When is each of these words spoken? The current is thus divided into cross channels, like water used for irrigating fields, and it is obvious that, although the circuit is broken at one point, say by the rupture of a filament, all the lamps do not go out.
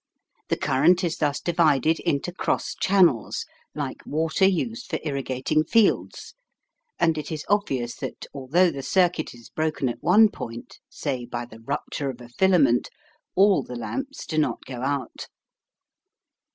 The 0.47 0.57
current 0.57 1.03
is 1.03 1.17
thus 1.17 1.39
divided 1.39 1.99
into 1.99 2.31
cross 2.31 2.73
channels, 2.73 3.45
like 3.75 4.01
water 4.03 4.45
used 4.47 4.87
for 4.87 4.97
irrigating 5.03 5.63
fields, 5.63 6.33
and 6.97 7.19
it 7.19 7.31
is 7.31 7.45
obvious 7.47 7.97
that, 7.97 8.25
although 8.33 8.71
the 8.71 8.81
circuit 8.81 9.35
is 9.35 9.51
broken 9.51 9.87
at 9.89 10.01
one 10.01 10.29
point, 10.29 10.79
say 10.89 11.25
by 11.25 11.45
the 11.45 11.59
rupture 11.59 12.09
of 12.09 12.19
a 12.19 12.29
filament, 12.29 12.89
all 13.35 13.61
the 13.61 13.75
lamps 13.75 14.25
do 14.25 14.39
not 14.39 14.65
go 14.65 14.81
out. 14.81 15.27